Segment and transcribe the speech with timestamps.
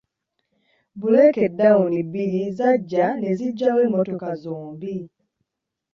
[0.95, 4.95] Bbuleeke dawuni bbiri zajja ne zijjawo emmotoka zombi.